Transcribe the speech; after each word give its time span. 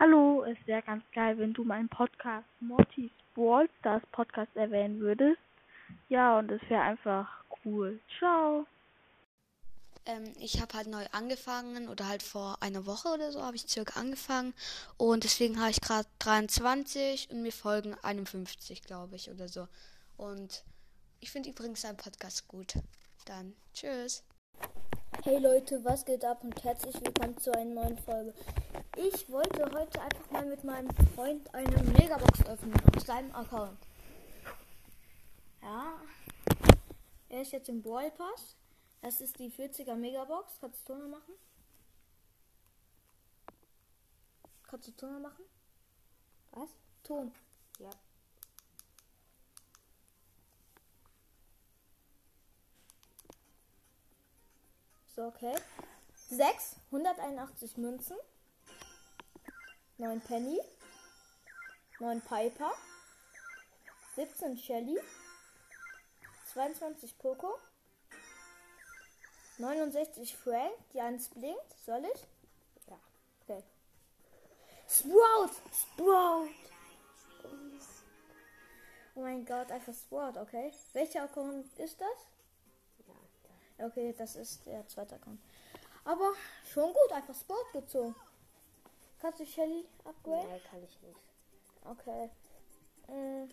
Hallo, 0.00 0.44
es 0.44 0.56
wäre 0.66 0.82
ganz 0.82 1.02
geil, 1.12 1.36
wenn 1.38 1.52
du 1.52 1.64
meinen 1.64 1.88
Podcast 1.88 2.46
Mortis 2.60 3.10
Brawl 3.34 3.68
Stars 3.80 4.02
Podcast 4.12 4.54
erwähnen 4.54 5.00
würdest. 5.00 5.40
Ja, 6.08 6.38
und 6.38 6.48
es 6.52 6.60
wäre 6.68 6.82
einfach 6.82 7.28
cool. 7.64 7.98
Ciao. 8.16 8.64
Ähm, 10.06 10.32
ich 10.38 10.60
habe 10.60 10.74
halt 10.74 10.86
neu 10.86 11.04
angefangen 11.10 11.88
oder 11.88 12.06
halt 12.06 12.22
vor 12.22 12.58
einer 12.60 12.86
Woche 12.86 13.08
oder 13.08 13.32
so 13.32 13.42
habe 13.42 13.56
ich 13.56 13.68
circa 13.68 13.98
angefangen 13.98 14.54
und 14.98 15.24
deswegen 15.24 15.58
habe 15.58 15.72
ich 15.72 15.80
gerade 15.80 16.06
23 16.20 17.30
und 17.32 17.42
mir 17.42 17.50
folgen 17.50 17.96
51, 18.00 18.82
glaube 18.82 19.16
ich, 19.16 19.28
oder 19.32 19.48
so. 19.48 19.66
Und 20.16 20.62
ich 21.18 21.32
finde 21.32 21.50
übrigens 21.50 21.82
deinen 21.82 21.96
Podcast 21.96 22.46
gut. 22.46 22.74
Dann 23.26 23.52
tschüss. 23.74 24.22
Hey 25.24 25.38
Leute, 25.38 25.84
was 25.84 26.04
geht 26.04 26.24
ab 26.24 26.44
und 26.44 26.62
herzlich 26.62 26.94
willkommen 27.04 27.36
zu 27.38 27.52
einer 27.52 27.82
neuen 27.82 27.98
Folge. 27.98 28.32
Ich 28.96 29.28
wollte 29.28 29.64
heute 29.64 30.00
einfach 30.00 30.30
mal 30.30 30.46
mit 30.46 30.62
meinem 30.62 30.88
Freund 31.16 31.52
eine 31.52 31.76
Megabox 31.82 32.46
öffnen 32.46 32.72
auf 32.94 33.02
seinem 33.04 33.34
Account. 33.34 33.76
Ja, 35.60 36.00
er 37.30 37.42
ist 37.42 37.50
jetzt 37.50 37.68
im 37.68 37.82
Brawl 37.82 38.12
Pass. 38.12 38.54
Das 39.02 39.20
ist 39.20 39.36
die 39.40 39.50
40er 39.50 39.96
Megabox. 39.96 40.52
Kannst 40.60 40.88
du 40.88 40.92
Toner 40.92 41.08
machen? 41.08 41.34
Kannst 44.68 44.86
du 44.86 44.92
Toner 44.92 45.18
machen? 45.18 45.44
Was? 46.52 46.70
Ton. 47.02 47.32
Ja. 47.80 47.90
So, 55.18 55.24
okay. 55.24 55.56
6, 56.30 56.76
181 56.92 57.76
Münzen. 57.76 58.16
9 59.96 60.20
Penny. 60.20 60.60
9 61.98 62.20
Piper. 62.20 62.70
17 64.14 64.56
Shelly. 64.56 64.96
22 66.52 67.18
Poco. 67.18 67.58
69 69.58 70.36
Frank, 70.36 70.70
die 70.94 71.00
eins 71.00 71.30
blinkt. 71.30 71.74
Soll 71.84 72.04
ich? 72.14 72.20
Ja. 72.86 73.00
Okay. 73.42 73.64
Sprout! 74.86 75.50
Sprout! 75.72 76.48
Oh 79.16 79.22
mein 79.22 79.44
Gott, 79.44 79.72
einfach 79.72 79.94
Sprout, 79.94 80.38
okay. 80.40 80.72
Welcher 80.92 81.24
Account 81.24 81.76
ist 81.76 82.00
das? 82.00 82.37
Ja, 83.78 83.86
Okay, 83.86 84.14
das 84.16 84.36
ist 84.36 84.66
der 84.66 84.86
zweite 84.88 85.14
Account. 85.16 85.40
Aber 86.04 86.32
schon 86.72 86.92
gut, 86.92 87.12
einfach 87.12 87.34
Sport 87.34 87.72
gezogen. 87.72 88.14
Kannst 89.20 89.40
du 89.40 89.46
Shelly 89.46 89.84
upgraden? 90.04 90.48
Nein, 90.48 90.60
kann 90.70 90.82
ich 90.82 91.00
nicht. 91.02 91.18
Okay. 91.84 92.30
Mm, 93.08 93.48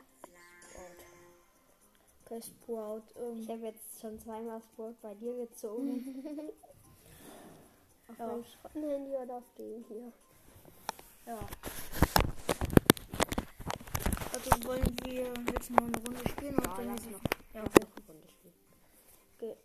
okay, 2.26 2.42
Sprout. 2.42 3.02
Ich 3.16 3.22
Ähm, 3.22 3.48
habe 3.50 3.62
jetzt 3.68 4.00
schon 4.02 4.20
zweimal 4.20 4.62
Sport 4.62 5.02
bei 5.02 5.14
dir 5.16 5.34
gezogen. 5.36 6.06
auf 8.10 8.18
Ja. 8.20 8.28
meinem 8.28 8.46
Schrottenhandy 8.46 9.16
oder 9.16 9.36
auf 9.38 9.54
dem 9.58 9.84
hier. 9.88 10.12
ja. 11.26 11.40
Also 14.34 14.68
wollen 14.68 14.96
wir 15.04 15.34
jetzt 15.54 15.72
noch 15.72 15.84
eine 15.84 15.98
Runde 15.98 16.30
spielen? 16.30 16.56
Ja, 16.56 16.76
dann 16.76 16.88
lass 16.88 17.06
noch. 17.06 17.22
Ja, 17.54 17.64
noch 17.64 17.74
eine 17.74 18.06
Runde 18.08 18.28
spielen. 18.30 18.54
okay. 19.38 19.56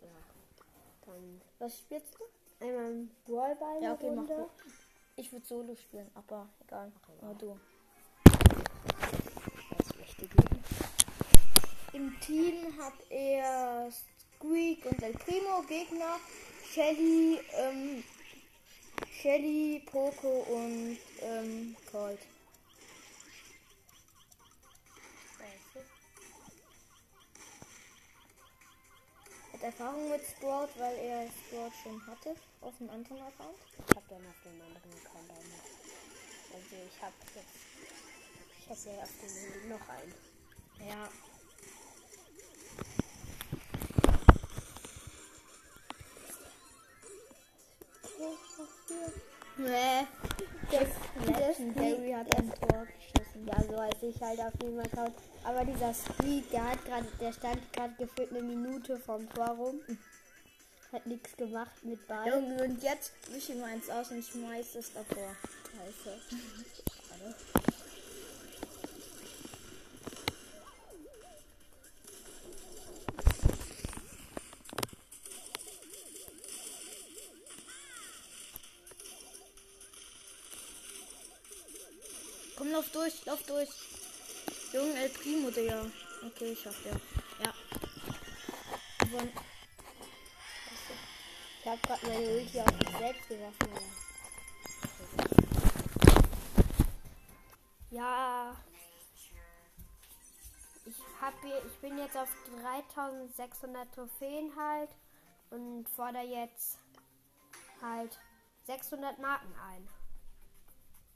Dann 1.11 1.41
Was 1.59 1.79
spielst 1.79 2.15
du? 2.17 2.65
einmal 2.65 3.07
Brawlball 3.25 3.81
Ja, 3.81 3.93
okay, 3.93 4.11
mach 4.11 4.29
Runde. 4.29 4.35
du. 4.63 4.71
Ich 5.17 5.31
würde 5.31 5.45
Solo 5.45 5.75
spielen, 5.75 6.09
aber 6.15 6.47
egal. 6.65 6.91
Nur 7.21 7.35
du. 7.35 7.59
Im 11.93 12.17
Team 12.21 12.77
hat 12.79 12.93
er 13.09 13.91
Squeak 13.91 14.85
und 14.85 15.03
El 15.03 15.13
Primo 15.13 15.61
Gegner, 15.67 16.17
Shelly, 16.71 17.39
ähm, 17.57 18.03
Shelly, 19.21 19.83
Poco 19.91 20.45
und 20.49 20.97
ähm, 21.21 21.75
Colt. 21.91 22.19
Hat 29.61 29.73
Erfahrung 29.73 30.09
mit 30.09 30.21
Sport, 30.25 30.71
weil 30.79 30.95
er 30.97 31.27
Sport 31.27 31.71
schon 31.83 32.07
hatte 32.07 32.35
auf 32.61 32.73
einem 32.79 32.89
anderen 32.89 33.21
Account. 33.21 33.59
Ich 33.77 33.95
habe 33.95 34.05
dann 34.09 34.25
auf 34.25 34.41
dem 34.43 34.59
anderen 34.59 34.91
Account 35.05 35.29
auch 35.29 35.35
noch. 35.35 35.65
Also 36.55 36.75
ich 36.87 36.99
habe 36.99 37.13
jetzt. 37.35 37.61
Ich 38.57 38.69
habe 38.69 38.97
ja 38.97 39.03
auf 39.03 39.09
dem 39.21 39.29
Handy 39.29 39.67
noch 39.67 39.87
einen. 39.87 40.15
Ja. 40.89 41.09
Nee. 49.57 50.07
Das 50.71 50.87
Legendary 51.25 52.11
hat 52.11 52.35
ein 52.35 52.51
Tor 52.53 52.85
geschossen. 52.85 53.47
Ja, 53.47 53.63
so 53.63 53.75
als 53.75 54.03
ich 54.03 54.21
halt 54.21 54.39
auf 54.39 54.53
dem 54.61 54.79
Account. 54.79 55.13
Aber 55.43 55.65
dieser 55.65 55.93
Squeak, 55.93 56.49
der 56.51 56.71
hat 56.71 56.85
gerade, 56.85 57.07
der 57.19 57.33
stand 57.33 57.73
gerade 57.73 57.93
gefühlt 57.97 58.31
eine 58.31 58.41
Minute 58.41 58.97
vom 58.97 59.27
Tor 59.29 59.49
rum. 59.49 59.79
Hat 60.91 61.05
nichts 61.05 61.35
gemacht 61.37 61.83
mit 61.83 62.05
Ball. 62.07 62.27
Junge, 62.27 62.63
und 62.63 62.83
jetzt 62.83 63.13
wische 63.33 63.53
ich 63.53 63.59
mal 63.59 63.71
eins 63.71 63.89
aus 63.89 64.11
und 64.11 64.23
schmeiß 64.23 64.75
es 64.75 64.93
davor. 64.93 65.35
Scheiße. 65.71 66.19
durch. 83.51 83.69
Junge, 84.73 84.95
El 84.95 85.09
Primo, 85.09 85.51
Digga. 85.51 85.85
Okay, 86.25 86.51
ich 86.51 86.61
schaff 86.61 86.75
der. 86.83 86.99
Ja. 87.43 87.53
Von, 89.09 89.29
Ich 91.59 91.67
habe 91.67 91.81
gerade 91.81 92.07
meine 92.07 92.29
Ulti 92.29 92.61
auf 92.61 92.71
mich 92.79 92.97
selbst 92.97 93.27
geworfen. 93.27 93.69
Ja. 97.91 98.55
Ich 100.85 100.95
hab 101.21 101.39
hier, 101.41 101.61
ich 101.65 101.77
bin 101.79 101.97
jetzt 101.97 102.17
auf 102.17 102.29
3600 102.61 103.93
Trophäen 103.93 104.51
halt 104.55 104.89
und 105.51 105.87
fordere 105.89 106.23
jetzt 106.23 106.79
halt 107.81 108.17
600 108.65 109.19
Marken 109.19 109.53
ein. 109.59 110.00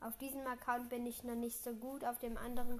Auf 0.01 0.17
diesem 0.17 0.45
Account 0.45 0.89
bin 0.89 1.05
ich 1.05 1.23
noch 1.23 1.35
nicht 1.35 1.63
so 1.63 1.73
gut, 1.73 2.05
auf 2.05 2.19
dem 2.19 2.37
anderen 2.37 2.79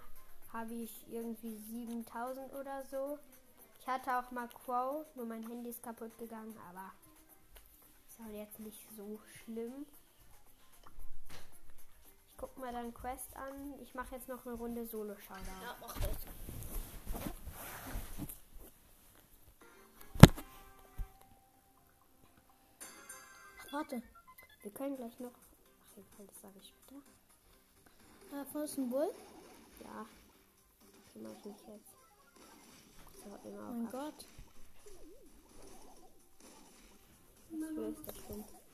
habe 0.54 0.74
ich 0.74 1.06
irgendwie 1.10 1.58
7000 1.58 2.54
oder 2.54 2.84
so. 2.90 3.20
Ich 3.80 3.88
hatte 3.88 4.18
auch 4.18 4.32
mal 4.32 4.48
Quo, 4.48 5.06
nur 5.16 5.26
mein 5.26 5.48
Handy 5.48 5.70
ist 5.70 5.84
kaputt 5.84 6.18
gegangen, 6.18 6.56
aber 6.70 6.92
ist 8.08 8.20
auch 8.20 8.34
jetzt 8.34 8.60
nicht 8.60 8.80
so 8.96 9.20
schlimm. 9.44 9.86
Ich 12.30 12.38
guck 12.38 12.58
mal 12.58 12.72
dann 12.72 12.94
Quest 12.94 13.36
an. 13.36 13.80
Ich 13.82 13.94
mache 13.94 14.16
jetzt 14.16 14.28
noch 14.28 14.46
eine 14.46 14.56
Runde 14.56 14.86
Solo-Showdown. 14.86 15.62
ja, 15.62 15.76
mach 15.82 15.94
das. 15.94 16.18
Ach, 23.60 23.74
warte. 23.74 24.02
Wir 24.62 24.72
können 24.72 24.96
gleich 24.96 25.20
noch. 25.20 25.32
Ach 25.96 25.98
egal, 25.98 26.28
das 26.28 26.42
sage 26.42 26.60
ich 26.60 26.68
später. 26.68 27.02
Da 28.30 28.44
vorne 28.46 28.66
ist 28.66 28.78
ein 28.78 28.90
Bull. 28.90 29.12
Ja. 29.84 30.06
Kümmere 31.14 31.34
ich 31.38 31.46
mich 31.46 31.68
jetzt. 31.68 31.96
So, 33.24 33.48
immer 33.48 33.70
Oh 33.70 33.74
mein 33.74 33.86
auf 33.86 33.92
Gott. 33.92 34.28
Das 37.50 38.16
stimmt. 38.18 38.52
Nein. 38.52 38.65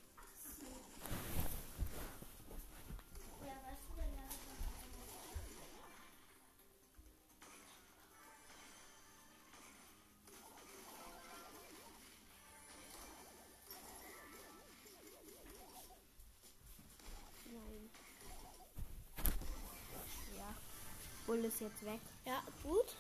Ist 21.52 21.62
jetzt 21.62 21.86
weg. 21.86 22.00
Ja, 22.26 22.42
gut. 22.64 22.96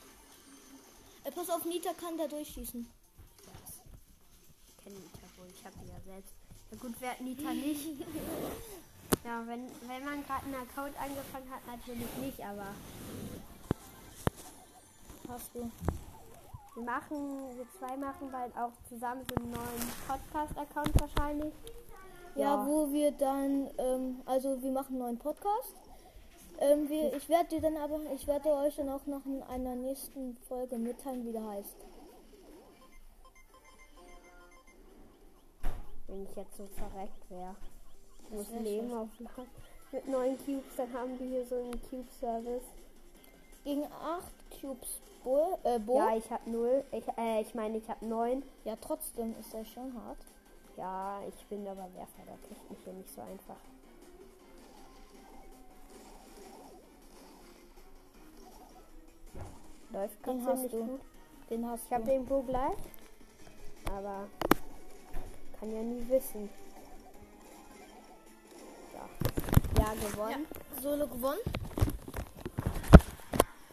Äh, 1.23 1.31
pass 1.31 1.49
auf, 1.49 1.63
Nita 1.65 1.93
kann 1.93 2.17
da 2.17 2.27
durchschießen. 2.27 2.85
Ich 4.67 4.83
kenne 4.83 4.95
Nita 4.95 5.19
wohl. 5.37 5.47
Ich 5.53 5.65
habe 5.65 5.75
die 5.81 5.87
ja 5.89 5.99
selbst. 6.05 6.33
Ja 6.71 6.77
gut, 6.77 6.93
wer 6.99 7.11
hat 7.11 7.21
Nita 7.21 7.53
nicht? 7.53 7.87
Ja, 9.25 9.45
wenn, 9.45 9.67
wenn 9.87 10.05
man 10.05 10.25
gerade 10.25 10.45
einen 10.45 10.55
Account 10.55 10.95
angefangen 10.97 11.51
hat, 11.51 11.67
natürlich 11.67 12.07
nicht, 12.21 12.39
aber 12.39 12.67
Hast 15.27 15.53
du. 15.53 15.69
wir 16.75 16.83
machen, 16.83 17.57
wir 17.57 17.67
zwei 17.77 17.97
machen 17.97 18.31
bald 18.31 18.55
auch 18.57 18.71
zusammen 18.87 19.21
so 19.29 19.35
einen 19.35 19.51
neuen 19.51 19.91
Podcast-Account 20.07 21.01
wahrscheinlich. 21.01 21.53
Ja, 22.35 22.65
wo 22.65 22.91
wir 22.91 23.11
dann, 23.11 23.69
ähm, 23.77 24.21
also 24.25 24.59
wir 24.63 24.71
machen 24.71 24.93
einen 24.93 24.99
neuen 24.99 25.19
Podcast. 25.19 25.75
Ähm, 26.61 26.87
wir, 26.89 27.11
ich 27.15 27.27
werde 27.27 27.49
dir 27.49 27.61
dann 27.61 27.75
aber, 27.75 27.99
ich 28.13 28.27
werde 28.27 28.49
euch 28.49 28.75
dann 28.75 28.89
auch 28.89 29.05
noch 29.07 29.25
in 29.25 29.41
einer 29.41 29.75
nächsten 29.75 30.37
Folge 30.47 30.77
mitteilen, 30.77 31.25
wie 31.25 31.31
der 31.31 31.43
heißt. 31.43 31.75
Wenn 36.07 36.23
ich 36.23 36.35
jetzt 36.35 36.55
so 36.55 36.67
verreckt 36.67 37.29
wäre. 37.31 37.55
Ich 38.23 38.29
muss 38.29 38.51
wär 38.51 38.59
Leben 38.59 38.93
aufmachen. 38.93 39.47
Mit 39.91 40.07
neun 40.07 40.37
Cubes, 40.37 40.75
dann 40.77 40.93
haben 40.93 41.19
wir 41.19 41.27
hier 41.27 41.45
so 41.45 41.55
einen 41.55 41.81
Cube-Service. 41.89 42.63
Gegen 43.63 43.85
8 43.85 44.31
Cubes 44.61 45.01
Bull, 45.23 45.57
äh, 45.63 45.79
Bo. 45.79 45.97
Ja, 45.97 46.15
ich 46.15 46.29
habe 46.29 46.49
null. 46.49 46.83
Ich, 46.91 47.07
äh, 47.17 47.41
ich 47.41 47.55
meine, 47.55 47.77
ich 47.77 47.89
habe 47.89 48.05
neun. 48.05 48.43
ja, 48.65 48.75
trotzdem 48.79 49.35
ist 49.39 49.53
er 49.53 49.65
schon 49.65 49.93
hart. 49.95 50.17
Ja, 50.77 51.21
ich 51.27 51.45
bin 51.47 51.67
aber 51.67 51.87
Werfer, 51.95 52.23
da 52.25 52.33
kriegt 52.47 52.69
mich 52.69 52.79
hier 52.83 52.93
nicht 52.93 53.09
so 53.09 53.21
einfach. 53.21 53.57
Läuft 59.91 60.25
Den 60.25 60.45
hast 60.45 60.71
du. 60.71 60.85
gut. 60.85 61.01
Den 61.49 61.65
hast 61.69 61.85
Ich 61.87 61.93
habe 61.93 62.05
den 62.05 62.25
Bo 62.25 62.41
gleich. 62.43 62.77
Aber 63.91 64.27
kann 65.59 65.71
ja 65.73 65.81
nie 65.81 66.07
wissen. 66.07 66.49
Ja, 68.93 69.09
ja 69.83 69.93
gewonnen. 69.93 70.47
Solo 70.81 71.07
gewonnen. 71.07 71.39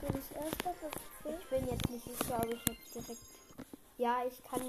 Du 0.01 0.13
bist 0.13 0.33
erster, 0.33 0.75
Ich 1.39 1.49
bin 1.51 1.69
jetzt 1.69 1.91
nicht 1.91 2.05
sicher, 2.05 2.39
ob 2.43 2.47
ich 2.53 2.65
jetzt 2.67 2.95
direkt. 2.95 3.21
Ja, 3.99 4.25
ich 4.27 4.43
kann 4.45 4.63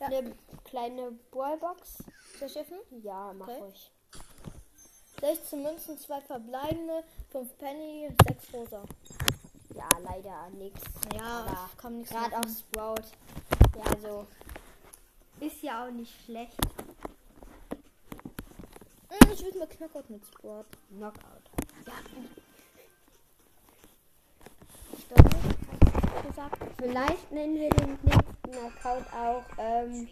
Ja. 0.00 0.06
eine 0.08 0.34
kleine 0.64 1.12
Ballbox. 1.30 2.02
verschiffen. 2.38 2.78
Ja, 3.02 3.32
mach 3.34 3.46
Okay. 3.46 3.60
ruhig. 3.60 3.90
16 5.22 5.62
Münzen, 5.62 5.96
2 5.96 6.20
verbleibende, 6.22 7.04
5 7.30 7.56
Penny, 7.58 8.08
6 8.26 8.54
Rosa. 8.54 8.82
Ja, 9.72 9.88
leider 10.02 10.50
nichts. 10.50 10.82
Ja, 11.14 11.44
Aber 11.46 11.70
kann 11.76 11.98
nichts 11.98 12.10
Gerade 12.12 12.36
auf 12.38 12.50
Sprout. 12.50 13.04
Ja, 13.78 13.84
also. 13.92 14.26
Ist 15.38 15.62
ja 15.62 15.86
auch 15.86 15.90
nicht 15.92 16.12
schlecht. 16.24 16.56
Hm, 19.10 19.32
Ich 19.32 19.44
will 19.44 19.58
mal 19.60 19.68
Knockout 19.68 20.10
mit 20.10 20.26
Sport. 20.26 20.66
Knockout. 20.90 21.22
Gesagt. 26.26 26.56
Vielleicht 26.78 27.30
nennen 27.30 27.54
wir 27.54 27.70
den 27.70 27.98
nächsten 28.02 28.66
Account 28.66 29.06
auch 29.12 29.44
ähm, 29.58 30.08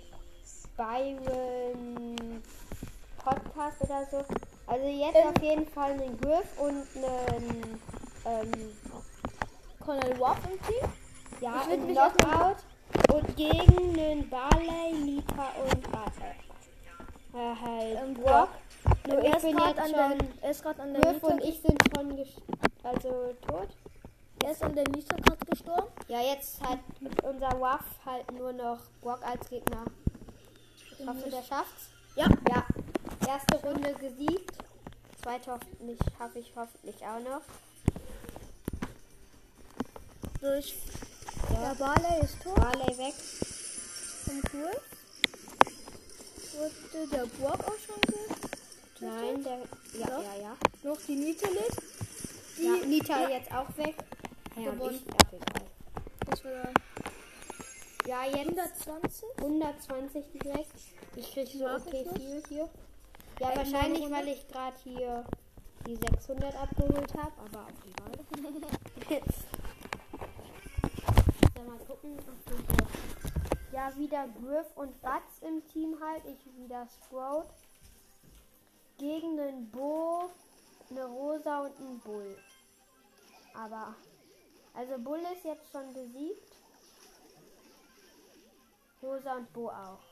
Byron 0.76 2.42
Podcast 3.24 3.80
oder 3.82 4.06
so. 4.10 4.24
Also 4.70 4.87
jetzt 4.87 5.17
Ähm. 5.17 5.28
auf 5.28 5.43
jeden 5.43 5.67
Fall 5.67 5.90
einen 5.93 6.17
Griff 6.20 6.58
und 6.61 6.87
einen 6.94 7.81
ähm, 8.25 8.52
Colonel 9.84 10.20
Waff 10.20 10.38
im 10.49 10.62
Team. 10.62 10.88
ja, 11.40 11.62
Ich 11.67 11.72
einen 11.72 11.88
Knockout 11.88 12.56
und 13.12 13.37
gegen 13.37 13.99
einen 13.99 14.31
Barley, 14.31 14.93
Nita 14.93 15.49
und 15.64 15.93
Warte. 15.93 16.22
Äh, 17.34 17.55
halt 17.64 17.99
Ähm, 18.00 18.14
Brock. 18.14 18.49
Nur 19.08 19.19
er 19.19 19.25
ich 19.25 19.34
ist 19.37 19.43
bin 19.43 19.56
gerade 19.56 19.70
jetzt 19.70 19.81
an 19.81 19.87
schon 19.88 20.19
der, 20.19 20.43
er 20.43 20.50
ist 20.50 20.62
gerade 20.62 20.82
an 20.82 20.94
der 20.94 21.02
Griff 21.02 21.22
und 21.25 21.43
ich 21.43 21.61
sind 21.61 21.78
schon 21.96 22.26
also 22.84 23.34
tot. 23.49 23.69
er 24.44 24.50
ist 24.52 24.62
an 24.62 24.75
der 24.76 24.84
Nita 24.88 25.17
gerade 25.17 25.46
gestorben. 25.46 25.88
Ja, 26.06 26.20
jetzt 26.20 26.62
hat 26.62 26.78
unser 27.25 27.61
Waff 27.61 27.84
halt 28.06 28.31
nur 28.38 28.52
noch 28.52 28.78
Brock 29.00 29.20
als 29.26 29.49
Gegner. 29.50 29.84
Ich 30.96 31.06
hoffe, 31.06 31.28
der 31.28 31.43
schafft's. 31.43 31.90
Ja. 32.14 32.26
Ja. 32.49 32.59
Erste 33.31 33.56
Runde 33.65 33.94
gesiegt. 33.94 34.50
Zweite 35.23 35.53
hoffentlich 35.53 35.99
habe 36.19 36.38
ich 36.41 36.53
hoffentlich 36.56 36.97
auch 37.06 37.21
noch. 37.21 37.43
Durch 40.41 40.75
Ja. 41.53 41.61
der 41.61 41.75
Barley 41.77 42.25
ist 42.25 42.43
tot. 42.43 42.56
Barley 42.56 42.99
weg. 42.99 43.15
Vom 44.25 44.43
Cool. 44.53 44.81
Wurde 46.56 47.06
der 47.12 47.27
Brock 47.27 47.61
auch 47.69 47.79
schon 47.79 48.00
getötet? 48.00 48.50
Nein, 48.99 49.44
der. 49.44 49.59
Ja, 50.00 50.09
Ja. 50.09 50.23
ja, 50.23 50.43
ja. 50.43 50.56
Noch 50.82 50.99
die 51.06 51.15
Nita 51.15 51.49
lebt. 51.50 51.77
Die, 52.59 52.65
ja 52.65 52.85
Nita 52.85 53.21
ja, 53.23 53.29
jetzt 53.29 53.53
auch 53.53 53.77
weg. 53.77 53.94
Ja, 54.56 54.71
und 54.71 54.79
Gewonnen. 54.79 55.05
ich, 56.35 56.44
ja, 58.09 58.25
ja, 58.25 58.37
jetzt 58.37 58.87
120. 58.88 59.25
120 59.38 60.25
direkt. 60.32 60.75
Ich 61.15 61.32
krieg 61.32 61.49
so 61.49 61.65
okay 61.67 62.05
viel 62.17 62.43
hier. 62.49 62.69
Ja, 63.40 63.52
Äh, 63.52 63.56
wahrscheinlich, 63.56 64.10
weil 64.10 64.28
ich 64.28 64.46
gerade 64.48 64.76
hier 64.84 65.25
die 65.87 65.96
600 65.96 66.54
abgeholt 66.56 67.14
habe, 67.14 67.32
aber 67.38 67.64
auch 67.64 67.70
egal. 67.87 68.12
Dann 71.54 71.66
mal 71.66 71.78
gucken. 71.78 72.19
Ja, 73.72 73.96
wieder 73.96 74.28
Griff 74.28 74.66
und 74.76 75.00
Batz 75.00 75.38
im 75.40 75.66
Team 75.69 75.96
halt. 76.02 76.22
Ich 76.26 76.44
wieder 76.58 76.87
Sprout. 76.87 77.46
Gegen 78.98 79.40
einen 79.40 79.70
Bo, 79.70 80.28
eine 80.90 81.06
Rosa 81.06 81.60
und 81.62 81.78
einen 81.78 81.98
Bull. 82.00 82.36
Aber, 83.54 83.94
also 84.75 84.98
Bull 84.98 85.20
ist 85.34 85.44
jetzt 85.44 85.72
schon 85.72 85.94
besiegt. 85.94 86.56
Rosa 89.02 89.36
und 89.36 89.50
Bo 89.54 89.70
auch. 89.70 90.09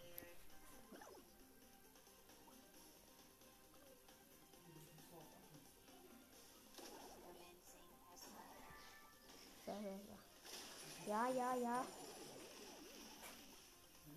So, 9.68 9.74
so, 9.82 9.90
so. 10.08 11.10
Ja, 11.10 11.28
ja, 11.28 11.54
ja. 11.56 11.84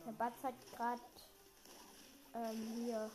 Der 0.05 0.11
Batz 0.13 0.41
hat 0.43 0.53
gerade 0.71 1.01
ähm, 2.33 2.73
hier 2.77 3.11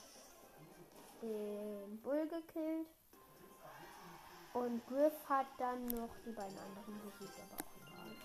den 1.22 1.98
Bull 2.02 2.28
gekillt. 2.28 2.88
Und 4.52 4.86
Griff 4.86 5.14
hat 5.30 5.46
dann 5.58 5.86
noch 5.86 6.10
die 6.26 6.32
beiden 6.32 6.58
anderen 6.58 7.00
besiegt, 7.00 7.40
aber 7.40 7.56
auch 7.64 7.72
egal. 7.86 8.16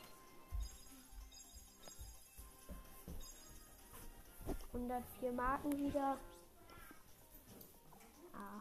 104 4.73 5.31
Marken 5.31 5.71
wieder. 5.77 6.17
Ah, 8.33 8.59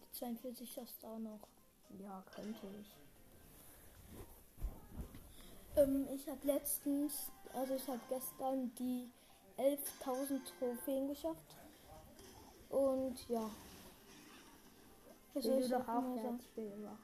Die 0.00 0.18
42 0.18 0.78
hast 0.78 1.02
du 1.02 1.06
auch 1.08 1.18
noch. 1.18 1.40
ja, 1.98 2.24
könnte 2.34 2.66
ich. 2.80 2.96
Ähm, 5.76 6.06
ich 6.14 6.28
habe 6.28 6.46
letztens, 6.46 7.30
also 7.52 7.74
ich 7.74 7.86
habe 7.88 8.00
gestern 8.08 8.72
die 8.78 9.10
11.000 9.58 10.40
Trophäen 10.58 11.08
geschafft. 11.08 11.56
Und 12.70 13.28
ja. 13.28 13.50
Will 15.34 15.58
ich 15.58 15.68
du 15.68 15.68
doch 15.68 15.88
auch 15.88 16.40
spielen. 16.52 16.82
Doch. 16.84 16.98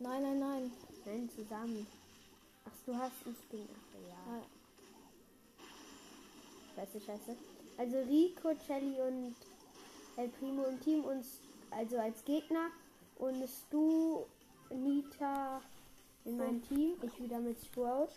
Nein, 0.00 0.22
nein, 0.22 0.38
nein. 0.38 0.72
Nein, 1.04 1.30
zusammen. 1.30 1.86
Ach, 2.64 2.72
du 2.86 2.96
hast 2.96 3.26
ein 3.26 3.36
Spin. 3.36 3.68
Ach, 3.72 3.94
ja. 4.00 4.36
Ja. 4.36 4.42
Scheiße, 6.74 7.00
scheiße. 7.00 7.36
Also 7.76 7.98
Rico, 7.98 8.54
Celly 8.66 9.00
und 9.00 9.36
El 10.16 10.28
Primo 10.28 10.64
im 10.64 10.80
Team 10.80 11.04
uns 11.04 11.40
also 11.70 11.98
als 11.98 12.24
Gegner 12.24 12.70
und 13.18 13.48
Stu, 13.48 14.24
Nita 14.70 15.62
in 16.24 16.36
meinem 16.36 16.62
Team. 16.68 16.94
Ich 17.02 17.20
wieder 17.22 17.38
mit 17.38 17.58
Sprout. 17.64 18.08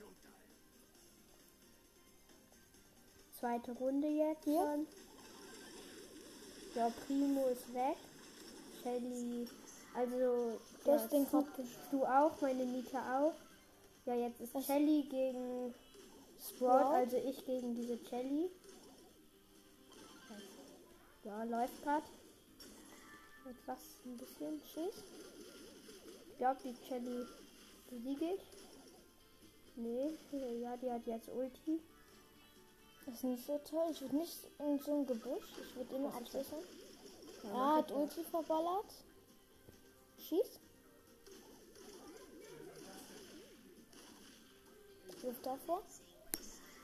Zweite 3.39 3.71
Runde 3.73 4.07
jetzt 4.07 4.45
Ja. 4.45 4.61
schon. 4.73 4.87
Der 6.75 6.91
Primo 7.05 7.47
ist 7.47 7.73
weg. 7.73 7.97
Shelly, 8.83 9.47
also 9.95 10.59
Du 10.83 10.91
grad 10.91 11.55
ge- 11.55 11.65
Stu 11.87 12.03
auch, 12.05 12.39
meine 12.41 12.65
Nita 12.65 13.19
auch. 13.19 13.33
Ja, 14.05 14.13
jetzt 14.15 14.39
ist 14.41 14.53
Was? 14.53 14.65
Shelly 14.65 15.03
gegen 15.09 15.73
Sprout, 16.39 16.79
Sprout? 16.79 16.93
also 16.93 17.17
ich 17.17 17.43
gegen 17.45 17.73
diese 17.73 17.97
Shelly. 18.07 18.49
Ja, 21.23 21.43
läuft 21.45 21.81
grad. 21.83 22.03
Etwas 23.49 23.79
ein 24.05 24.17
bisschen 24.17 24.59
Schiss. 24.59 25.03
Ich 26.31 26.37
glaube, 26.37 26.59
die 26.63 26.75
Shelly 26.87 27.25
besiege 27.89 28.25
ich. 28.35 28.41
Nee, 29.75 30.17
ja, 30.61 30.77
die 30.77 30.91
hat 30.91 31.05
jetzt 31.05 31.29
Ulti. 31.29 31.81
Das 33.05 33.15
ist 33.15 33.23
nicht 33.23 33.45
so 33.45 33.59
toll. 33.69 33.89
Ich 33.91 34.01
würde 34.01 34.15
nicht 34.15 34.47
in 34.59 34.79
so 34.79 34.99
ein 34.99 35.05
Gebüsch. 35.05 35.57
Ich 35.61 35.75
würde 35.75 35.95
immer 35.95 36.15
absichern. 36.15 36.63
Er 37.43 37.75
hat 37.75 37.91
Ulti 37.91 38.23
verballert. 38.23 38.93
Schieß. 40.17 40.59
Wirft 45.21 45.45
davor. 45.45 45.83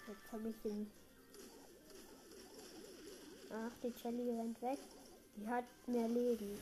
Jetzt 0.08 0.32
habe 0.32 0.50
ich 0.50 0.56
den. 0.64 0.92
Ach, 3.52 3.72
die 3.84 3.94
Shelly 4.00 4.30
rennt 4.30 4.62
weg. 4.62 4.80
Die 5.38 5.48
hat 5.48 5.66
mehr 5.88 6.08
Leben. 6.08 6.60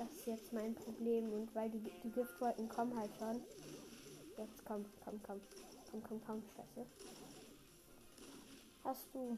Das 0.00 0.10
ist 0.12 0.26
jetzt 0.26 0.52
mein 0.54 0.74
Problem. 0.74 1.30
Und 1.30 1.54
weil 1.54 1.68
die, 1.68 1.78
die 1.78 2.10
Giftwolken 2.10 2.70
kommen 2.70 2.98
halt 2.98 3.10
schon. 3.18 3.42
Jetzt 4.38 4.64
komm, 4.64 4.86
komm, 5.04 5.20
komm. 5.22 5.40
Komm, 5.90 6.02
komm, 6.08 6.20
komm, 6.26 6.42
Scheiße. 6.56 6.86
Hast 8.82 9.06
du. 9.12 9.36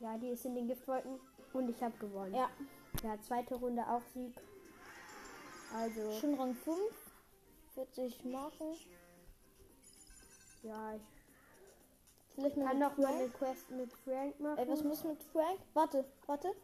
Ja, 0.00 0.16
die 0.16 0.28
ist 0.28 0.46
in 0.46 0.54
den 0.54 0.68
Giftwolken. 0.68 1.20
Und 1.52 1.68
ich 1.68 1.82
habe 1.82 1.94
gewonnen. 1.98 2.34
Ja. 2.34 2.48
Ja, 3.02 3.20
zweite 3.20 3.56
Runde 3.56 3.82
auch 3.86 4.00
Sieg. 4.14 4.34
Also, 5.74 6.12
Schon 6.12 6.34
Rang 6.34 6.54
5. 6.54 6.78
40 7.74 8.24
Marken. 8.24 8.74
ja, 10.62 10.94
ich 10.94 11.02
Vielleicht 12.34 12.56
kann 12.56 12.78
noch 12.78 12.96
mal 12.96 13.12
eine 13.12 13.28
Quest 13.28 13.70
mit 13.70 13.92
Frank 13.92 14.40
machen. 14.40 14.58
Ey, 14.58 14.68
was 14.68 14.82
muss 14.82 15.04
mit 15.04 15.22
Frank? 15.24 15.58
Warte, 15.74 16.06
warte. 16.26 16.54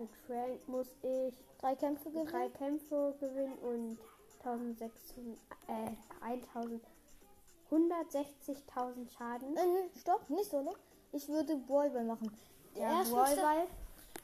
Mit 0.00 0.08
Frank 0.26 0.66
muss 0.68 0.86
ich 1.02 1.34
Drei 1.60 1.74
Kämpfe 1.74 2.08
gewinnen. 2.10 2.26
drei 2.26 2.48
Kämpfe 2.48 3.14
gewinnen 3.20 3.58
und 3.58 3.98
1600, 4.42 5.38
äh, 5.68 5.90
1000, 6.22 6.82
160.000 7.70 9.10
Schaden. 9.12 9.56
Äh, 9.56 9.98
stopp, 10.00 10.28
nicht 10.30 10.50
so, 10.50 10.62
ne? 10.62 10.72
Ich 11.12 11.28
würde 11.28 11.56
Ballball 11.56 12.04
machen. 12.04 12.30
Ja, 12.74 12.98
Erstens, 13.00 13.14
Ballball. 13.14 13.66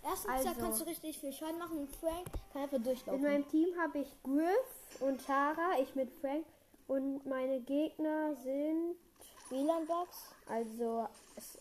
erstens 0.03 0.31
Also- 0.31 0.51
kannst 0.61 0.81
du 0.81 0.85
richtig 0.87 1.19
viel 1.19 1.33
Schaden 1.33 1.59
machen 1.59 1.79
und 1.81 1.97
Frank 1.97 2.27
kann 2.53 2.63
einfach 2.63 2.77
In 2.79 2.85
durchlaufen. 2.85 3.23
meinem 3.23 3.49
Team 3.51 3.69
habe 3.79 3.99
ich 3.99 4.09
Griff 4.23 5.01
und 5.01 5.25
Tara, 5.27 5.79
ich 5.81 5.95
mit 5.95 6.11
Frank 6.21 6.47
und 6.89 7.27
meine 7.27 7.61
Gegner 7.61 8.35
sind 8.37 8.97
WLAN-Box. 9.51 10.31
also 10.49 11.07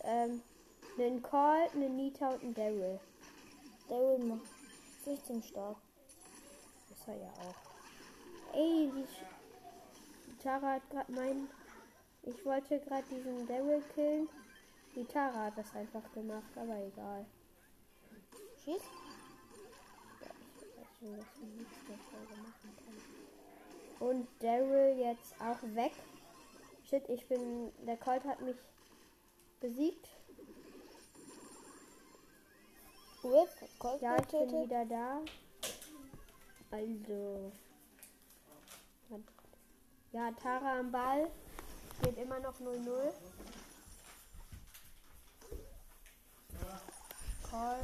ähm, 0.04 0.40
einen 0.98 1.22
Colt, 1.22 1.74
einen 1.74 1.96
Nita 1.96 2.30
und 2.30 2.42
einen 2.42 2.54
Daryl. 2.54 2.98
Der 3.88 3.98
will 3.98 4.18
macht 4.18 4.46
16 5.04 5.42
stark. 5.42 5.76
Das 6.88 7.08
war 7.08 7.14
ja 7.14 7.28
auch. 7.28 8.54
Ey, 8.54 8.90
die, 8.92 9.06
die 10.26 10.36
Tara 10.42 10.72
hat 10.74 10.90
gerade 10.90 11.12
mein. 11.12 11.48
Ich 12.22 12.44
wollte 12.44 12.80
gerade 12.80 13.04
diesen 13.08 13.46
Daryl 13.46 13.82
killen. 13.94 14.28
Die 14.96 15.04
Tara 15.04 15.44
hat 15.44 15.58
das 15.58 15.74
einfach 15.74 16.10
gemacht, 16.12 16.56
aber 16.56 16.76
egal. 16.78 17.26
Schieß. 18.64 18.82
Ja, 20.22 20.30
ich 20.56 20.80
weiß 20.80 20.88
schon, 20.98 21.16
dass 21.16 21.40
wir 21.40 21.48
nichts 21.48 21.88
mehr 21.88 21.98
Folge 22.10 22.42
machen 22.42 22.76
können. 23.98 24.10
Und 24.10 24.28
Daryl 24.40 24.98
jetzt 24.98 25.34
auch 25.40 25.62
weg. 25.74 25.92
Shit, 26.88 27.08
ich 27.08 27.26
bin. 27.28 27.72
Der 27.86 27.96
Colt 27.96 28.24
hat 28.24 28.40
mich 28.40 28.56
besiegt. 29.60 30.08
Whip. 33.30 33.48
Colt 33.78 34.00
Ja, 34.00 34.16
ich 34.16 34.26
bin 34.26 34.64
wieder 34.64 34.84
da. 34.84 35.20
Also. 36.70 37.52
Ja, 40.12 40.30
Tara 40.32 40.80
am 40.80 40.90
Ball. 40.90 41.30
Steht 42.00 42.16
immer 42.18 42.38
noch 42.40 42.58
0-0. 42.60 43.12
Call. 47.50 47.80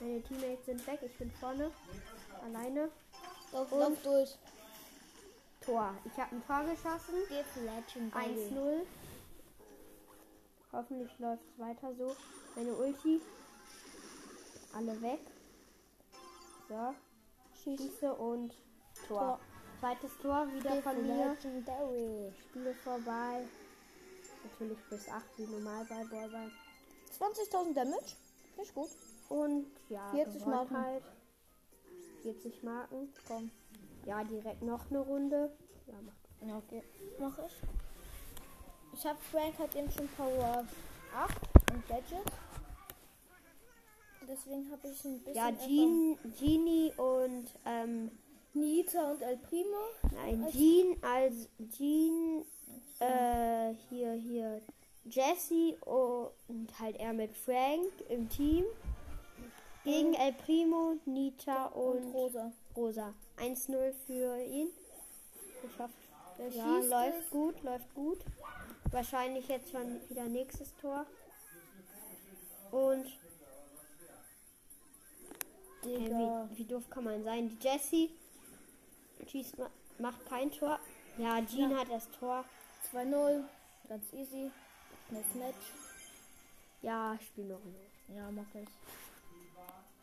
Meine 0.00 0.22
Teammates 0.22 0.66
sind 0.66 0.86
weg. 0.86 1.00
Ich 1.02 1.16
bin 1.18 1.30
vorne. 1.32 1.70
Alleine. 2.44 2.90
Lauf, 3.52 3.70
lauf 3.70 4.02
durch. 4.02 4.36
Tor. 5.60 5.94
Ich 6.04 6.16
habe 6.18 6.36
ein 6.36 6.46
Tor 6.46 6.64
geschossen. 6.64 7.14
Give 7.28 7.60
Legend. 7.64 8.14
1-0. 8.14 8.86
Hoffentlich 10.72 11.18
läuft 11.18 11.42
es 11.52 11.58
weiter 11.58 11.94
so. 11.96 12.14
Meine 12.54 12.74
Ulti. 12.74 13.20
Alle 14.76 15.00
weg. 15.00 15.20
So. 16.68 16.94
Schieße 17.62 18.12
und 18.12 18.54
Tor. 19.08 19.18
Tor. 19.20 19.40
Zweites 19.80 20.18
Tor 20.18 20.46
wieder 20.52 20.70
Give 20.70 20.82
von 20.82 21.02
mir. 21.02 21.28
Legendary. 21.28 22.32
Spiele 22.38 22.74
vorbei. 22.74 23.46
Natürlich 24.44 24.78
bis 24.90 25.08
8 25.08 25.24
wie 25.38 25.46
normal 25.46 25.86
bei 25.88 26.04
Ballball. 26.04 26.50
20.000 27.18 27.72
Damage. 27.72 28.16
Nicht 28.58 28.74
gut. 28.74 28.90
Und 29.30 29.66
ja, 29.88 30.10
40 30.10 30.40
gewonnen 30.40 30.54
Marken. 30.54 30.76
halt. 30.76 31.04
40 32.22 32.62
Marken. 32.62 33.14
Komm. 33.26 33.50
Ja, 34.04 34.24
direkt 34.24 34.62
noch 34.62 34.90
eine 34.90 35.00
Runde. 35.00 35.56
Ja, 35.86 35.94
mach. 36.04 36.48
Ja, 36.48 36.58
okay. 36.58 36.82
Mach 37.18 37.38
ich. 37.38 37.62
Ich 38.92 39.06
habe 39.06 39.18
Frank 39.30 39.58
hat 39.58 39.74
eben 39.74 39.90
schon 39.90 40.08
Power 40.08 40.66
8 41.14 41.40
und 41.72 41.88
Gadget. 41.88 42.32
Deswegen 44.28 44.70
habe 44.70 44.88
ich 44.88 45.04
ein 45.04 45.18
bisschen. 45.20 45.34
Ja, 45.34 45.52
Jean, 45.52 46.18
Genie 46.38 46.92
und 46.96 47.46
ähm, 47.64 48.10
Nita 48.54 49.10
und 49.12 49.22
El 49.22 49.36
Primo. 49.38 49.76
Nein, 50.14 50.44
Als- 50.44 50.52
Jean 50.54 50.96
als 51.02 51.48
Jean, 51.76 52.44
äh, 53.00 53.74
hier, 53.90 54.12
hier, 54.12 54.60
Jesse 55.04 55.76
und 55.84 56.68
halt 56.78 56.96
er 56.96 57.12
mit 57.12 57.32
Frank 57.34 57.86
im 58.08 58.28
Team. 58.28 58.64
Gegen 59.84 60.14
El 60.14 60.32
Primo, 60.32 60.94
Nita 61.04 61.66
Und 61.66 61.98
und, 62.06 62.12
Rosa. 62.12 62.52
Rosa. 62.76 63.14
1-0 63.36 63.92
für 64.06 64.36
ihn. 64.42 64.68
Ich 65.62 65.78
hoffe, 65.78 65.92
Der 66.38 66.48
ja, 66.48 66.78
läuft 66.80 67.18
es. 67.20 67.30
gut, 67.30 67.62
läuft 67.62 67.94
gut. 67.94 68.18
Wahrscheinlich 68.90 69.46
jetzt 69.48 69.70
schon 69.70 70.00
wieder 70.08 70.24
nächstes 70.24 70.74
Tor. 70.80 71.06
Und 72.72 73.06
Digga. 75.86 76.48
wie, 76.52 76.58
wie 76.58 76.64
doof 76.64 76.84
kann 76.90 77.04
man 77.04 77.22
sein? 77.24 77.48
Die 77.48 77.66
Jessie 77.66 78.10
schießt, 79.30 79.58
ma- 79.58 79.70
macht 79.98 80.24
kein 80.26 80.50
Tor. 80.50 80.78
Ja, 81.18 81.40
Jean 81.42 81.70
Ja. 81.70 81.78
hat 81.78 81.90
das 81.90 82.10
Tor. 82.18 82.44
2-0. 82.92 83.44
Ganz 83.88 84.12
easy. 84.12 84.50
Next 85.10 85.34
Match. 85.36 85.72
Ja, 86.82 87.16
spiel 87.22 87.44
noch. 87.46 87.60
Ja, 88.14 88.30
mach 88.30 88.54
ich. 88.54 88.68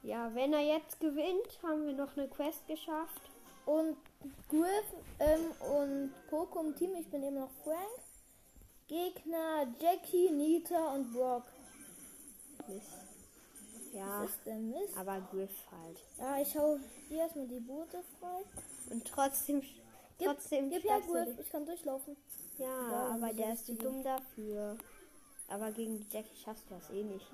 Ja, 0.04 0.34
wenn 0.36 0.54
er 0.54 0.60
jetzt 0.62 1.00
gewinnt, 1.00 1.48
haben 1.62 1.86
wir 1.86 1.94
noch 1.94 2.16
eine 2.18 2.28
Quest 2.28 2.66
geschafft. 2.68 3.22
Und 3.66 3.96
Griff 4.50 4.86
ähm, 5.20 5.52
und 5.62 6.14
Poco 6.30 6.60
im 6.62 6.76
Team. 6.76 6.96
Ich 6.96 7.08
bin 7.10 7.24
eben 7.24 7.36
noch 7.40 7.50
Frank. 7.64 7.78
Gegner 8.88 9.68
Jackie, 9.80 10.30
Nita 10.32 10.94
und 10.94 11.14
Brock. 11.14 11.44
Mist. 12.68 12.92
Ja, 13.94 14.24
ist 14.24 14.40
denn 14.46 14.70
Mist? 14.70 14.98
aber 14.98 15.22
Griff 15.32 15.52
halt. 15.72 16.00
Ja, 16.18 16.42
ich 16.42 16.58
hau 16.58 16.78
dir 17.10 17.18
erstmal 17.20 17.48
die 17.48 17.60
Boote 17.60 18.04
frei. 18.20 18.44
Und 18.92 19.06
trotzdem, 19.08 19.62
Gib, 19.62 20.28
trotzdem 20.28 20.70
gib 20.70 20.84
her, 20.84 21.02
Griff. 21.02 21.40
Ich 21.40 21.50
kann 21.50 21.66
durchlaufen. 21.66 22.18
Ja, 22.58 22.92
Ja, 22.92 23.08
aber 23.16 23.34
der 23.34 23.54
ist 23.54 23.66
zu 23.66 23.76
dumm 23.76 24.04
dafür. 24.04 24.78
Aber 25.48 25.72
gegen 25.72 26.00
die 26.00 26.08
Jackie 26.12 26.36
schaffst 26.44 26.66
du 26.70 26.76
das 26.76 26.90
eh 26.90 27.04
nicht. 27.04 27.28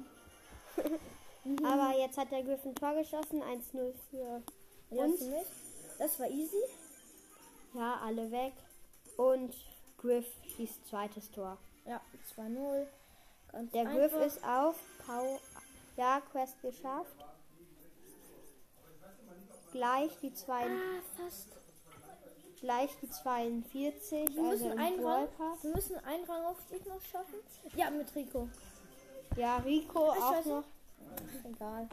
aber 1.66 1.98
jetzt 1.98 2.18
hat 2.18 2.32
der 2.32 2.44
Griff 2.44 2.64
ein 2.66 2.76
Tor 2.76 2.94
geschossen. 2.96 3.42
1-0 3.42 3.94
für 4.10 4.42
Ja, 4.92 5.04
uns. 5.04 5.24
Das 5.98 6.20
war 6.20 6.30
easy. 6.30 6.62
Ja, 7.74 8.00
alle 8.04 8.32
weg. 8.32 8.54
Und 9.18 9.54
Griff 9.98 10.26
schießt 10.56 10.88
zweites 10.88 11.30
Tor. 11.32 11.58
Ja, 11.86 12.02
2-0. 12.36 12.86
Ganz 13.52 13.72
Der 13.72 13.82
einfach. 13.82 13.96
Griff 13.96 14.26
ist 14.26 14.44
auf 14.44 14.76
Pau. 15.06 15.40
Ja, 16.00 16.22
Quest 16.32 16.62
geschafft. 16.62 17.26
Gleich 19.74 20.18
die 20.22 20.34
zwei, 20.34 20.64
Ah, 20.64 21.02
fast. 21.18 21.50
gleich 22.62 22.90
die 23.02 23.10
42. 23.10 24.30
Wir 24.34 24.44
also 24.50 24.66
müssen, 24.66 24.80
einen 24.80 25.06
Rang, 25.06 25.28
wir 25.62 25.76
müssen 25.76 25.98
einen 25.98 26.24
Rangaufstieg 26.24 26.86
noch 26.88 27.02
schaffen. 27.02 27.36
Ja, 27.76 27.90
mit 27.92 28.16
Rico. 28.16 28.48
Ja, 29.36 29.58
Rico 29.58 30.12
Ah, 30.12 30.30
auch 30.40 30.46
noch 30.46 30.64
Egal. 31.44 31.90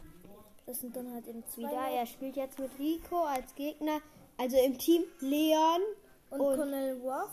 Das 0.65 0.79
sind 0.79 0.95
dann 0.95 1.13
halt 1.13 1.27
eben 1.27 1.43
zwei. 1.49 1.63
wieder. 1.63 1.87
Er 1.89 2.05
spielt 2.05 2.37
jetzt 2.37 2.59
mit 2.59 2.71
Rico 2.79 3.25
als 3.25 3.53
Gegner. 3.55 3.99
Also 4.37 4.55
im 4.57 4.77
Team 4.77 5.03
Leon 5.19 5.81
und, 6.29 6.39
und- 6.39 6.55
Colonel 6.57 7.01
Ruff. 7.01 7.31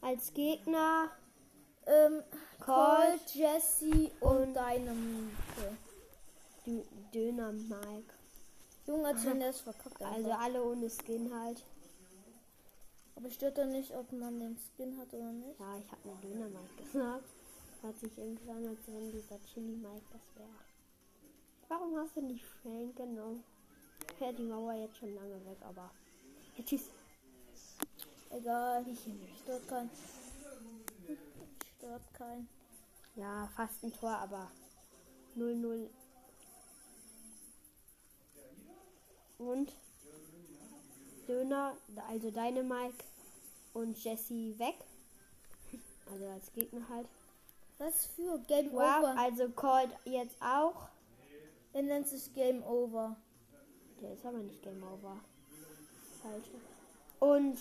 als 0.00 0.32
Gegner. 0.32 1.10
Ähm, 1.86 2.22
Colt 2.58 2.66
Colt, 2.66 3.34
Jesse 3.34 4.10
und 4.20 4.54
Dynamite. 4.54 5.76
Dö- 6.66 6.84
Döner 7.14 7.52
Mike. 7.52 8.14
Junge, 8.86 9.08
als 9.08 9.24
wenn 9.24 9.40
der 9.40 9.50
es 9.50 9.60
verkackt 9.60 10.00
hat. 10.04 10.12
Also 10.12 10.30
alle 10.32 10.62
ohne 10.62 10.88
Skin 10.90 11.32
halt. 11.34 11.64
Aber 13.16 13.30
stört 13.30 13.58
doch 13.58 13.66
nicht, 13.66 13.94
ob 13.96 14.12
man 14.12 14.38
den 14.38 14.56
Skin 14.58 14.96
hat 14.98 15.12
oder 15.14 15.32
nicht. 15.32 15.58
Ja, 15.58 15.78
ich 15.78 15.90
habe 15.90 16.00
nur 16.08 16.16
Döner 16.16 16.48
Mike 16.48 16.82
gesagt. 16.82 17.24
Hört 17.82 17.98
sich 18.00 18.16
irgendwie 18.18 18.50
an, 18.50 18.66
als 18.68 18.78
wenn 18.86 19.10
dieser 19.12 19.40
Chili 19.42 19.76
Mike 19.76 20.04
das 20.12 20.22
wäre. 20.36 20.48
Warum 21.68 21.96
hast 21.98 22.16
du 22.16 22.20
nicht 22.22 22.44
Frank 22.62 22.96
genommen? 22.96 23.42
Ja, 24.20 24.32
die 24.32 24.42
Mauer 24.44 24.72
jetzt 24.74 24.96
schon 24.98 25.14
lange 25.14 25.44
weg, 25.46 25.58
aber. 25.62 25.90
Jetzt 26.56 26.72
ist. 26.72 26.90
Egal. 28.30 28.84
Stört 29.42 29.68
kein. 29.68 29.90
Stört 31.78 32.14
kein. 32.14 32.48
Ja, 33.16 33.48
fast 33.56 33.82
ein 33.82 33.92
Tor, 33.92 34.10
aber 34.10 34.50
0-0. 35.36 35.88
Und 39.38 39.72
Döner, 41.28 41.76
also 42.08 42.30
Dynamike 42.30 43.04
und 43.74 44.02
Jesse 44.02 44.58
weg. 44.58 44.76
Also 46.10 46.24
als 46.26 46.52
Gegner 46.52 46.88
halt. 46.88 47.08
Was 47.78 48.06
für 48.06 48.38
Game 48.46 48.72
Wow, 48.72 48.98
Over? 49.00 49.18
also 49.18 49.48
Colt 49.50 49.90
jetzt 50.04 50.36
auch. 50.40 50.88
Er 51.72 51.82
nennt 51.82 52.08
sich 52.08 52.32
Game 52.32 52.62
Over. 52.62 53.16
Der 54.00 54.12
ist 54.12 54.24
aber 54.24 54.38
nicht 54.38 54.62
Game 54.62 54.82
Over. 54.82 55.18
Falsch. 56.22 56.46
Und 57.18 57.58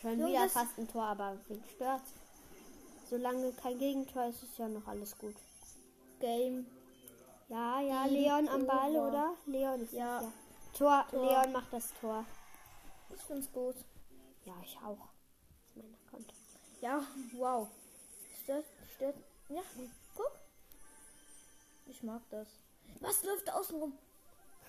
schon 0.00 0.20
Junge, 0.20 0.32
wieder 0.32 0.48
fast 0.48 0.78
ein 0.78 0.86
Tor, 0.88 1.04
aber 1.04 1.36
wen 1.48 1.62
stört? 1.74 2.02
Solange 3.08 3.52
kein 3.52 3.78
Gegentor 3.78 4.26
ist, 4.26 4.42
ist 4.42 4.58
ja 4.58 4.68
noch 4.68 4.86
alles 4.86 5.16
gut. 5.18 5.34
Game. 6.20 6.66
Ja, 7.48 7.80
ja, 7.80 8.04
Leon 8.04 8.48
am 8.48 8.66
Ball, 8.66 8.94
oder? 8.94 9.34
Leon 9.46 9.80
ist 9.80 9.92
Ja. 9.94 10.22
ja. 10.22 10.32
Tor, 10.76 11.04
Tor. 11.10 11.26
Leon 11.26 11.52
macht 11.52 11.72
das 11.72 11.92
Tor. 12.00 12.24
Ich 13.14 13.20
find's 13.22 13.50
gut. 13.52 13.76
Ja, 14.44 14.54
ich 14.62 14.76
auch. 14.78 15.08
Das 15.74 15.76
ist 15.76 15.76
mein 15.76 15.96
Account. 16.06 16.34
Ja, 16.80 17.02
wow. 17.32 17.68
Stört, 18.42 18.64
stört. 18.94 19.16
Ja, 19.48 19.62
guck. 20.16 20.32
Ich 21.86 22.02
mag 22.02 22.22
das. 22.30 22.48
Was 23.00 23.22
läuft 23.24 23.48
da 23.48 23.52
außen 23.54 23.78
rum? 23.78 23.98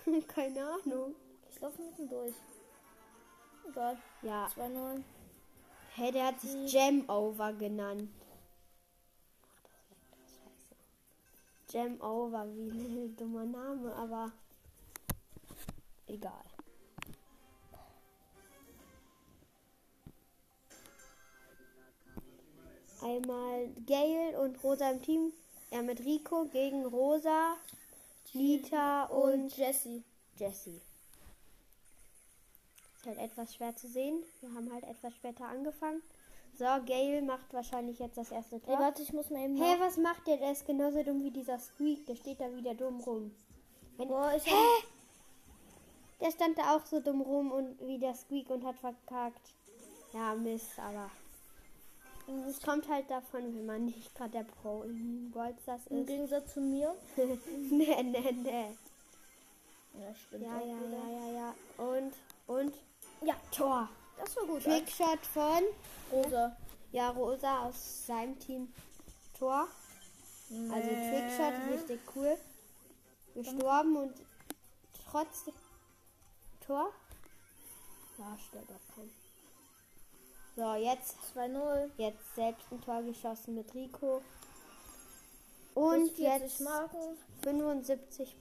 Keine 0.27 0.65
Ahnung. 0.65 1.15
Ich 1.49 1.59
laufe 1.61 1.81
mitten 1.81 2.09
durch. 2.09 2.35
Egal. 3.69 3.97
Ja. 4.21 4.47
2-0. 4.47 5.03
Hey, 5.93 6.11
der 6.11 6.27
hat 6.27 6.41
sich 6.41 6.71
Jam 6.71 7.07
Over 7.09 7.53
genannt. 7.53 8.09
Jam 11.69 12.01
Over, 12.01 12.47
wie 12.53 12.69
ein 12.69 13.15
dummer 13.17 13.45
Name, 13.45 13.93
aber 13.95 14.31
egal. 16.11 16.43
Einmal 23.01 23.69
Gail 23.87 24.35
und 24.35 24.63
Rosa 24.63 24.91
im 24.91 25.01
Team. 25.01 25.33
Er 25.71 25.81
mit 25.81 26.01
Rico 26.01 26.45
gegen 26.51 26.85
Rosa, 26.85 27.55
Nita 28.33 29.05
und 29.05 29.33
Und 29.43 29.57
Jesse. 29.57 30.03
Jessie. 30.37 30.81
Ist 32.97 33.05
halt 33.07 33.17
etwas 33.17 33.55
schwer 33.55 33.75
zu 33.75 33.87
sehen. 33.87 34.23
Wir 34.41 34.53
haben 34.53 34.71
halt 34.71 34.83
etwas 34.83 35.15
später 35.15 35.45
angefangen. 35.47 36.01
So, 36.57 36.65
Gail 36.85 37.21
macht 37.23 37.51
wahrscheinlich 37.53 37.97
jetzt 37.99 38.17
das 38.17 38.31
erste 38.31 38.61
Tor. 38.61 38.77
warte, 38.77 39.01
ich 39.01 39.13
muss 39.13 39.29
mal 39.29 39.43
eben. 39.45 39.57
Hey, 39.57 39.79
was 39.79 39.97
macht 39.97 40.27
der? 40.27 40.37
Der 40.37 40.51
ist 40.51 40.65
genauso 40.65 41.01
dumm 41.01 41.23
wie 41.23 41.31
dieser 41.31 41.57
Squeak. 41.57 42.05
Der 42.05 42.15
steht 42.15 42.39
da 42.39 42.53
wieder 42.55 42.75
dumm 42.75 42.99
rum. 42.99 43.33
Wenn, 43.97 44.09
Boah, 44.09 44.33
ich 44.35 44.45
Hä? 44.45 44.51
Der 46.21 46.31
stand 46.31 46.57
da 46.57 46.75
auch 46.75 46.85
so 46.85 46.99
dumm 46.99 47.21
rum 47.21 47.51
und 47.51 47.79
wie 47.81 47.97
der 47.97 48.13
Squeak 48.13 48.49
und 48.49 48.63
hat 48.63 48.77
verkackt. 48.77 49.53
Ja, 50.13 50.35
Mist, 50.35 50.77
aber 50.77 51.09
es 52.47 52.61
kommt 52.61 52.87
halt 52.87 53.09
davon, 53.09 53.55
wenn 53.55 53.65
man 53.65 53.85
nicht 53.85 54.13
gerade 54.15 54.31
der 54.31 54.43
Pro 54.43 54.83
in 54.83 55.31
Goldstars 55.33 55.87
Im 55.87 56.01
ist. 56.01 56.07
Gegensatz 56.07 56.53
zu 56.53 56.61
mir. 56.61 56.95
nee, 57.69 58.03
nee, 58.03 58.31
nee. 58.31 58.77
Ja, 59.99 60.15
stimmt. 60.15 60.43
Ja, 60.43 60.59
ja, 60.59 60.79
wieder. 60.79 60.97
ja, 60.97 61.27
ja, 61.27 61.31
ja. 61.33 61.83
Und, 61.83 62.13
und, 62.47 62.75
Ja, 63.21 63.35
Tor. 63.51 63.89
das 64.17 64.35
war 64.37 64.45
gut. 64.45 64.63
Trickshot 64.63 65.25
von 65.33 65.63
Rosa. 66.11 66.55
ja, 66.91 67.09
Rosa 67.09 67.65
aus 67.65 68.05
seinem 68.05 68.37
Team 68.39 68.71
Tor. 69.37 69.67
Also 70.71 70.89
Trickshot, 70.89 71.53
richtig 71.73 71.99
cool. 72.15 72.37
Gestorben 73.33 73.95
und 73.97 74.13
trotzdem 75.09 75.53
Tor. 76.71 76.93
Keinen. 78.15 79.11
So, 80.55 80.73
jetzt, 80.75 81.17
2-0. 81.35 81.89
jetzt 81.97 82.35
selbst 82.35 82.71
ein 82.71 82.81
Tor 82.81 83.01
geschossen 83.03 83.55
mit 83.55 83.73
Rico. 83.73 84.21
Und 85.73 86.05
Plus 86.05 86.11
40 86.15 86.41
jetzt 86.41 86.61
Marken. 86.61 87.17
75. 87.43 88.37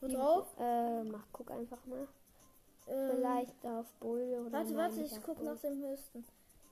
Wo 0.00 0.06
drauf? 0.08 0.46
Äh, 0.58 1.02
mach, 1.02 1.24
guck 1.32 1.50
einfach 1.50 1.84
mal. 1.86 2.06
Ähm, 2.86 3.10
Vielleicht 3.16 3.66
auf 3.66 3.86
Bull 3.98 4.44
oder 4.46 4.52
Warte, 4.52 4.76
warte, 4.76 5.00
ich 5.00 5.22
guck 5.24 5.38
Bull. 5.38 5.46
nach 5.46 5.60
dem 5.60 5.82
höchsten. 5.82 6.24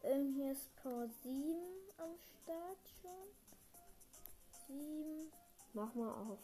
Ähm, 0.05 0.35
hier 0.37 0.53
ist 0.53 0.75
Power 0.83 1.09
7 1.25 1.57
am 1.99 2.11
Start 2.44 2.79
schon. 3.03 4.77
7. 4.77 5.33
Mach 5.72 5.92
mal 5.94 6.12
auf. 6.12 6.38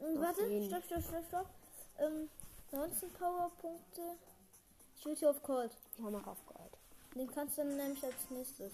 Und 0.00 0.16
Auf 0.16 0.22
warte, 0.22 0.46
jeden. 0.46 0.66
stopp, 0.68 0.84
stopp, 0.84 1.02
stopp, 1.04 1.24
stopp. 1.28 1.46
Ähm, 1.98 2.28
19 2.72 3.10
Powerpunkte. 3.12 4.02
Ich 4.96 5.04
will 5.04 5.16
hier 5.16 5.30
auf 5.30 5.42
Cold. 5.42 5.70
Ja, 5.98 6.10
mach 6.10 6.26
auf 6.26 6.44
Gold. 6.46 6.78
Den 7.14 7.26
kannst 7.28 7.56
du 7.56 7.62
dann 7.62 7.76
nämlich 7.76 8.04
als 8.04 8.30
nächstes. 8.30 8.72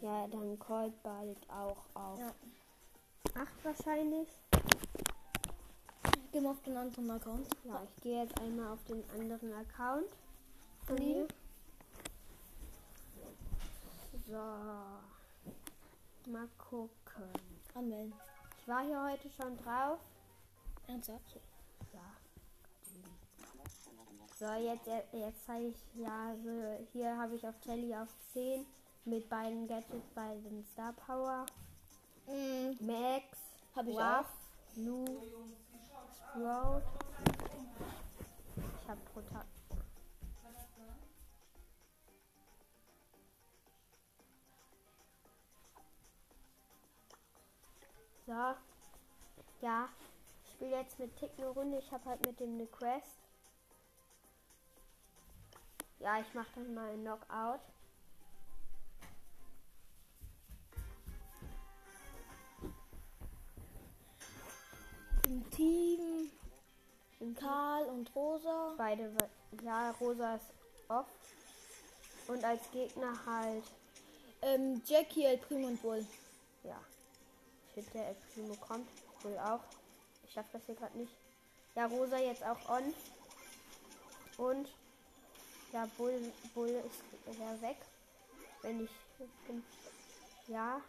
Ja, 0.00 0.26
dann 0.28 0.58
Colt 0.58 1.02
bald 1.02 1.38
auch 1.50 1.84
auf 1.94 2.18
Ja. 2.18 2.32
8 3.34 3.64
wahrscheinlich. 3.64 4.28
Geh 6.32 6.40
mal 6.40 6.50
auf 6.50 6.62
den 6.62 6.76
anderen 6.76 7.10
Account. 7.10 7.48
Ja, 7.64 7.82
ich 7.84 8.02
gehe 8.02 8.22
jetzt 8.22 8.40
einmal 8.40 8.72
auf 8.72 8.84
den 8.84 9.02
anderen 9.10 9.52
Account. 9.54 10.08
Von 10.86 10.98
ihm. 10.98 11.28
So. 14.26 14.36
Mal 16.30 16.48
gucken. 16.58 17.32
Anmelden. 17.74 18.12
Ich 18.60 18.68
war 18.68 18.84
hier 18.84 19.02
heute 19.02 19.30
schon 19.30 19.56
drauf. 19.58 19.98
Ernsthaft? 20.86 21.40
So, 24.38 24.46
jetzt, 24.54 24.86
jetzt 24.86 25.44
zeige 25.46 25.66
ich, 25.66 25.76
ja, 25.94 26.32
so, 26.44 26.86
hier 26.92 27.18
habe 27.18 27.34
ich 27.34 27.44
auf 27.44 27.56
Jelly 27.64 27.92
auf 27.96 28.08
10 28.32 28.64
mit 29.04 29.28
beiden 29.28 29.66
Gadgets 29.66 30.08
bei 30.14 30.36
den 30.36 30.64
Star 30.72 30.92
Power. 30.92 31.44
Mhm. 32.28 32.76
Max, 32.78 33.24
Hab 33.74 33.88
ich 33.88 33.96
Ruff, 33.96 34.04
auch. 34.04 34.76
Lou, 34.76 35.04
Sprout. 36.14 36.82
Ich 38.80 38.88
habe 38.88 39.00
Prota 39.12 39.44
So. 48.24 49.66
Ja. 49.66 49.88
Ich 50.44 50.52
spiele 50.52 50.76
jetzt 50.76 50.98
mit 51.00 51.16
Tick 51.16 51.32
eine 51.38 51.48
Runde. 51.48 51.78
Ich 51.78 51.90
habe 51.90 52.04
halt 52.04 52.24
mit 52.24 52.38
dem 52.38 52.54
eine 52.54 52.66
Quest. 52.66 53.27
Ja, 56.08 56.20
ich 56.20 56.32
mache 56.32 56.48
dann 56.54 56.72
mal 56.72 56.88
ein 56.88 57.02
Knockout. 57.02 57.60
Im 65.26 65.50
Team. 65.50 66.30
Karl 67.38 67.84
und 67.90 68.10
Rosa. 68.16 68.72
Beide, 68.78 69.14
ja, 69.62 69.90
Rosa 70.00 70.36
ist 70.36 70.46
off. 70.88 71.04
Und 72.26 72.42
als 72.42 72.62
Gegner 72.70 73.12
halt, 73.26 73.64
Ähm, 74.40 74.80
Jackie, 74.86 75.26
El 75.26 75.36
Primo 75.36 75.66
und 75.66 75.82
Bull. 75.82 76.06
ja. 76.64 76.80
Shit, 77.74 77.92
der 77.92 78.08
El 78.08 78.16
Primo 78.32 78.54
kommt. 78.54 78.88
Wohl 79.22 79.38
auch. 79.40 79.60
Ich 80.24 80.32
schaff 80.32 80.46
das 80.54 80.64
hier 80.64 80.74
gerade 80.74 80.96
nicht. 80.96 81.12
Ja, 81.74 81.84
Rosa 81.84 82.16
jetzt 82.16 82.44
auch 82.44 82.66
on. 82.70 82.94
Und, 84.38 84.70
ja, 85.72 85.86
Bull, 85.96 86.32
Bull 86.54 86.68
ist 86.68 87.38
ja 87.38 87.62
weg. 87.62 87.76
Wenn 88.62 88.84
ich 88.84 88.90
bin. 89.46 89.62
Ja. 90.48 90.80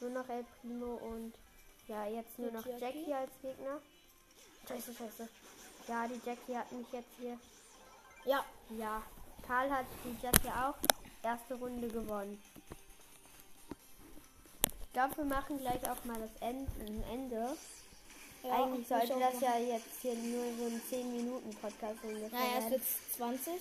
Nur 0.00 0.10
noch 0.10 0.28
El 0.28 0.44
Primo 0.60 0.94
und, 0.94 1.34
ja, 1.88 2.06
jetzt 2.06 2.38
nur 2.38 2.50
noch 2.50 2.64
Jackie? 2.64 2.80
Jackie 2.80 3.14
als 3.14 3.30
Gegner. 3.42 3.80
Scheiße, 4.66 4.94
scheiße. 4.94 5.28
Ja, 5.88 6.06
die 6.06 6.20
Jackie 6.24 6.56
hat 6.56 6.70
mich 6.72 6.86
jetzt 6.92 7.10
hier 7.18 7.38
Ja. 8.24 8.44
Ja, 8.70 9.02
Karl 9.46 9.70
hat 9.70 9.86
die 10.04 10.16
Jackie 10.22 10.48
auch 10.48 10.76
erste 11.22 11.54
Runde 11.54 11.88
gewonnen. 11.88 12.40
Ich 14.82 14.92
glaube, 14.92 15.16
wir 15.18 15.24
machen 15.24 15.58
gleich 15.58 15.88
auch 15.88 16.04
mal 16.04 16.18
das 16.20 16.30
Ende. 16.40 17.56
Ja 18.42 18.64
Eigentlich 18.64 18.88
sollte 18.88 19.18
das 19.18 19.40
ja 19.40 19.58
jetzt 19.58 20.00
hier 20.02 20.14
nur 20.14 20.44
so 20.58 20.64
ein 20.66 20.80
10 20.88 21.16
Minuten 21.16 21.50
Podcast 21.56 21.96
ungefähr 22.02 22.38
Ja, 22.38 22.44
erst 22.54 22.70
werden. 22.70 22.72
jetzt 22.72 23.14
20. 23.16 23.54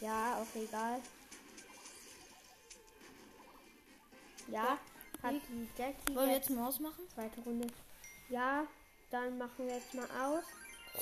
Ja, 0.00 0.36
auch 0.42 0.60
egal. 0.60 1.00
Ja, 4.48 4.78
hat 5.22 5.34
die 5.48 5.68
Jackie 5.78 6.14
Wollen 6.14 6.28
wir 6.28 6.36
jetzt 6.36 6.50
mal 6.50 6.66
ausmachen? 6.68 7.08
zweite 7.14 7.40
Runde. 7.42 7.68
Ja, 8.28 8.66
dann 9.10 9.38
machen 9.38 9.66
wir 9.66 9.74
jetzt 9.74 9.94
mal 9.94 10.04
aus. 10.04 10.44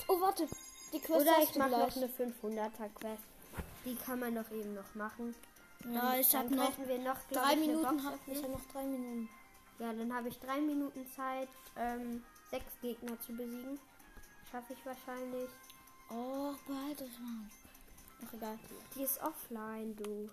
Oh, 0.08 0.20
warte. 0.20 0.46
Die 0.92 0.98
Quest 1.00 1.20
Oder 1.22 1.42
ich 1.42 1.54
mache 1.56 1.70
noch 1.70 1.96
eine 1.96 2.06
500er 2.06 2.88
Quest. 2.94 3.22
Die 3.84 3.94
kann 3.96 4.20
man 4.20 4.34
doch 4.34 4.50
eben 4.50 4.74
noch 4.74 4.94
machen. 4.94 5.34
Ja, 5.92 6.14
ich 6.16 6.34
habe 6.34 6.54
noch 6.54 6.76
noch 6.76 7.18
drei 7.30 7.56
Minuten. 7.56 8.04
Hab, 8.04 8.18
ich 8.26 8.42
habe 8.42 8.52
noch 8.52 8.64
drei 8.72 8.84
Minuten. 8.84 9.28
Ja, 9.78 9.92
dann 9.92 10.14
habe 10.14 10.28
ich 10.28 10.38
drei 10.38 10.60
Minuten 10.60 11.06
Zeit, 11.16 11.48
ähm, 11.76 12.22
sechs 12.50 12.72
Gegner 12.80 13.20
zu 13.20 13.32
besiegen. 13.32 13.78
Schaffe 14.50 14.72
ich 14.72 14.84
wahrscheinlich. 14.84 15.50
Oh, 16.10 16.54
behalte 16.66 17.04
es 17.04 17.18
mal. 17.18 17.48
Ach, 18.26 18.32
egal. 18.34 18.58
Die 18.94 19.02
ist 19.02 19.20
offline, 19.22 19.94
du. 19.96 20.30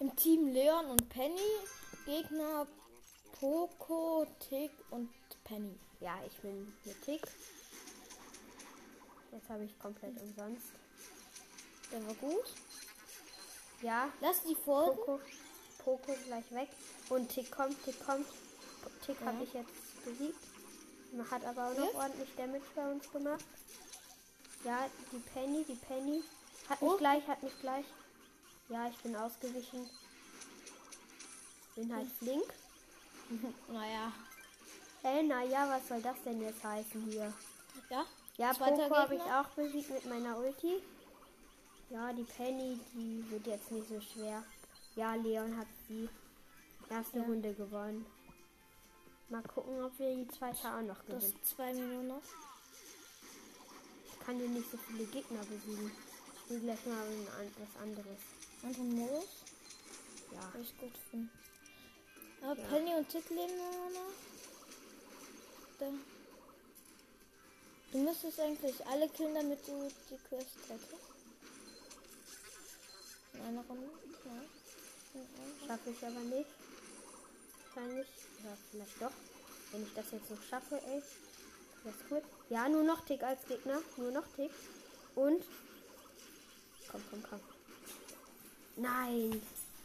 Im 0.00 0.14
Team 0.16 0.48
Leon 0.48 0.86
und 0.86 1.08
Penny. 1.08 1.40
Gegner 2.06 2.66
Poco, 3.32 4.26
Tick 4.38 4.70
und 4.90 5.10
Penny. 5.44 5.78
Ja, 6.00 6.18
ich 6.26 6.36
bin 6.38 6.72
hier 6.84 7.00
Tick. 7.00 7.22
Jetzt 9.32 9.48
habe 9.48 9.64
ich 9.64 9.78
komplett 9.78 10.20
umsonst. 10.20 10.68
Der 11.90 12.06
war 12.06 12.14
gut. 12.14 12.54
Ja, 13.82 14.08
Lass 14.20 14.42
die 14.42 14.54
folgen. 14.54 14.96
Poco, 14.96 15.20
Poco 15.78 16.14
gleich 16.26 16.50
weg. 16.52 16.68
Und 17.08 17.28
Tick 17.28 17.50
kommt, 17.50 17.82
Tick 17.84 18.04
kommt. 18.04 18.26
Tick 19.06 19.20
Ja. 19.20 19.26
habe 19.26 19.44
ich 19.44 19.52
jetzt 19.52 20.04
besiegt. 20.04 20.38
Man 21.12 21.30
hat 21.30 21.44
aber 21.44 21.68
auch 21.68 21.76
noch 21.76 21.84
Jetzt? 21.84 21.94
ordentlich 21.94 22.28
Damage 22.36 22.64
bei 22.74 22.90
uns 22.90 23.10
gemacht. 23.12 23.44
Ja, 24.64 24.86
die 25.12 25.18
Penny, 25.18 25.64
die 25.64 25.74
Penny. 25.74 26.22
Hat 26.68 26.78
Oh. 26.80 26.90
mich 26.90 26.98
gleich, 26.98 27.26
hat 27.28 27.42
mich 27.42 27.60
gleich. 27.60 27.84
Ja, 28.68 28.88
ich 28.88 28.96
bin 28.98 29.14
ausgewichen. 29.14 29.88
Bin 31.76 31.94
halt 31.94 32.10
flink. 32.18 32.44
Naja. 33.68 34.12
Hey, 35.02 35.22
naja, 35.22 35.68
was 35.68 35.86
soll 35.88 36.00
das 36.02 36.16
denn 36.24 36.40
jetzt 36.40 36.62
heißen 36.64 37.02
hier? 37.10 37.32
Ja? 37.90 38.04
Ja, 38.36 38.52
Poco 38.52 38.94
habe 38.96 39.14
ich 39.16 39.20
auch 39.22 39.48
besiegt 39.50 39.90
mit 39.90 40.06
meiner 40.06 40.38
Ulti. 40.38 40.82
Ja, 41.90 42.12
die 42.12 42.24
Penny, 42.24 42.78
die 42.94 43.24
wird 43.30 43.46
jetzt 43.46 43.70
nicht 43.70 43.88
so 43.88 44.00
schwer. 44.00 44.42
Ja, 44.96 45.14
Leon 45.14 45.56
hat 45.56 45.66
die 45.88 46.08
erste 46.90 47.18
Ja. 47.18 47.24
Runde 47.24 47.52
gewonnen. 47.54 48.06
Mal 49.34 49.42
gucken, 49.42 49.82
ob 49.82 49.98
wir 49.98 50.14
die 50.14 50.28
zweite 50.28 50.72
auch 50.72 50.80
noch 50.82 51.02
Das 51.08 51.24
gewinnen. 51.24 51.42
zwei 51.42 51.72
Minuten 51.72 52.06
noch. 52.06 52.22
Ich 54.06 54.20
kann 54.20 54.36
hier 54.38 54.48
nicht 54.48 54.70
so 54.70 54.78
viele 54.78 55.06
Gegner 55.06 55.40
besiegen. 55.40 55.90
Ich 56.34 56.40
spiele 56.42 56.60
gleich 56.60 56.86
mal 56.86 57.04
was 57.58 57.82
anderes. 57.82 58.20
Und 58.62 58.78
ein 58.78 58.94
Modus. 58.94 59.42
Ja. 60.30 60.52
Würde 60.52 60.60
ich 60.60 60.78
gut 60.78 60.92
finden. 61.10 61.30
Ja, 62.42 62.54
Penny 62.54 62.94
und 62.94 63.08
Tick 63.08 63.28
leben 63.30 63.54
immer 63.54 63.90
noch. 63.90 64.12
Da. 65.80 65.86
Du 67.90 67.98
müsstest 67.98 68.38
eigentlich 68.38 68.86
alle 68.86 69.08
killen, 69.08 69.34
damit 69.34 69.66
du 69.66 69.88
die 70.10 70.28
Quest 70.28 70.58
hättest. 70.68 70.94
In 73.32 73.40
einer 73.40 73.64
Runde. 73.64 73.90
Ja. 74.26 75.66
Schaffe 75.66 75.90
ich 75.90 76.06
aber 76.06 76.20
nicht. 76.20 76.63
Wahrscheinlich. 77.74 78.06
Ja, 78.44 78.56
vielleicht 78.70 79.02
doch. 79.02 79.10
Wenn 79.72 79.82
ich 79.82 79.94
das 79.94 80.10
jetzt 80.12 80.30
noch 80.30 80.42
schaffe, 80.48 80.80
ey. 80.86 81.02
Das 81.82 81.94
ist 81.94 82.08
gut. 82.08 82.22
Ja, 82.48 82.68
nur 82.68 82.84
noch 82.84 83.04
Tick 83.04 83.22
als 83.22 83.44
Gegner. 83.46 83.80
Nur 83.96 84.12
noch 84.12 84.26
Tick. 84.36 84.50
Und. 85.14 85.42
Komm, 86.90 87.02
komm, 87.10 87.22
komm. 87.28 87.40
Nein. 88.76 89.42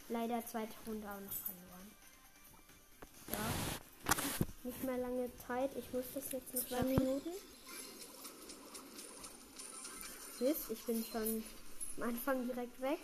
Leider 0.09 0.45
zweite 0.45 0.73
Runde 0.85 1.07
auch 1.07 1.19
noch 1.19 1.31
verloren. 1.31 1.91
Ja. 3.29 4.15
Nicht 4.63 4.83
mehr 4.83 4.97
lange 4.97 5.29
Zeit. 5.47 5.71
Ich 5.75 5.91
muss 5.91 6.05
das 6.13 6.31
jetzt 6.31 6.53
noch 6.53 6.67
Zwei. 6.67 6.83
Minuten. 6.83 7.29
Mist, 10.39 10.71
ich 10.71 10.83
bin 10.85 11.03
schon 11.03 11.43
am 11.97 12.09
Anfang 12.09 12.47
direkt 12.47 12.81
weg. 12.81 12.99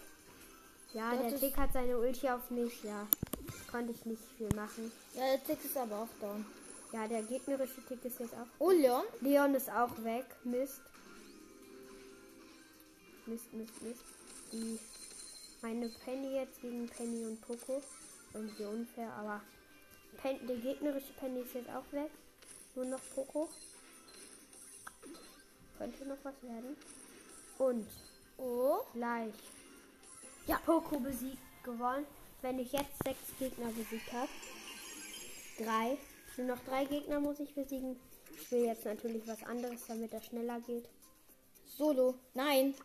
Ja, 0.93 1.13
Dort 1.13 1.31
der 1.31 1.39
Tick 1.39 1.57
hat 1.57 1.73
seine 1.73 1.97
Ulti 1.97 2.29
auf 2.29 2.49
mich. 2.49 2.83
Ja. 2.83 3.05
Konnte 3.75 3.91
ich 3.91 4.05
nicht 4.05 4.23
viel 4.38 4.47
machen. 4.55 4.89
Ja, 5.15 5.31
der 5.31 5.43
Tick 5.43 5.65
ist 5.65 5.75
aber 5.75 6.03
auch 6.03 6.21
down. 6.21 6.45
Ja, 6.93 7.09
der 7.09 7.23
gegnerische 7.23 7.85
Tick 7.85 8.05
ist 8.05 8.21
jetzt 8.21 8.33
auch. 8.33 8.47
Oh, 8.57 8.71
Leon. 8.71 9.03
Leon 9.19 9.53
ist 9.53 9.69
auch 9.69 10.01
weg. 10.01 10.23
Mist. 10.45 10.79
Mist, 13.25 13.51
Mist, 13.51 13.81
Mist. 13.81 14.05
Die 14.53 14.79
meine 15.61 15.89
Penny 15.89 16.35
jetzt 16.35 16.61
gegen 16.61 16.88
Penny 16.88 17.25
und 17.25 17.41
Poco. 17.41 17.83
Irgendwie 18.33 18.63
unfair, 18.63 19.11
aber 19.11 19.41
Pen 20.21 20.47
der 20.47 20.55
gegnerische 20.55 21.11
Penny 21.19 21.41
ist 21.41 21.55
jetzt 21.55 21.69
auch 21.69 21.91
weg. 21.91 22.11
Nur 22.75 22.85
noch 22.85 23.01
Poco. 23.13 23.49
Könnte 25.77 26.05
noch 26.05 26.23
was 26.23 26.41
werden. 26.43 26.77
Und 27.57 27.88
Oh. 28.38 28.85
gleich. 28.93 29.33
Ja, 30.47 30.61
Poco 30.65 30.97
besiegt 30.97 31.43
gewonnen. 31.65 32.05
Wenn 32.45 32.60
ich 32.60 32.71
jetzt 32.73 33.03
sechs 33.03 33.39
Gegner 33.39 33.71
besiegt 33.71 34.13
habe. 34.13 34.29
Drei. 35.58 35.97
Nur 36.38 36.55
noch 36.55 36.63
drei 36.63 36.86
Gegner 36.86 37.19
muss 37.19 37.39
ich 37.39 37.55
besiegen. 37.55 37.99
Ich 38.39 38.51
will 38.51 38.65
jetzt 38.65 38.86
natürlich 38.86 39.27
was 39.27 39.41
anderes, 39.41 39.81
damit 39.88 40.13
das 40.13 40.27
schneller 40.27 40.60
geht. 40.60 40.88
Solo. 41.75 42.13
Nein. 42.36 42.75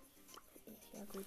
Ja 0.95 1.05
gut. 1.13 1.27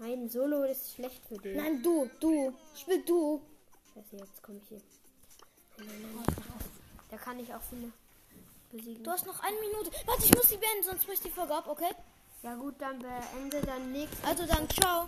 Nein, 0.00 0.28
Solo 0.28 0.64
ist 0.64 0.94
schlecht 0.96 1.24
für 1.28 1.38
den. 1.38 1.58
Nein, 1.58 1.80
du. 1.80 2.10
Du. 2.18 2.52
Spiel 2.74 3.04
du. 3.04 3.40
Scheiße, 3.94 4.16
jetzt 4.16 4.42
komme 4.42 4.58
ich 4.58 4.68
hier. 4.68 4.80
Nein, 5.78 5.86
nein, 6.02 6.26
nein. 6.26 6.36
Da 7.08 7.18
kann 7.18 7.38
ich 7.38 7.54
auch 7.54 7.62
viele 7.70 7.92
besiegen. 8.72 9.04
Du 9.04 9.12
hast 9.12 9.26
noch 9.26 9.38
eine 9.38 9.60
Minute. 9.60 9.92
Warte, 10.06 10.24
ich 10.24 10.34
muss 10.34 10.48
die 10.48 10.56
beenden, 10.56 10.82
sonst 10.82 11.06
bricht 11.06 11.24
die 11.24 11.30
Folge 11.30 11.54
ab, 11.54 11.68
okay? 11.68 11.94
Ja 12.42 12.56
gut, 12.56 12.74
dann 12.80 12.98
beende 12.98 13.60
dann 13.64 13.92
nächstes. 13.92 14.24
Also 14.24 14.44
dann, 14.44 14.68
ciao. 14.70 15.06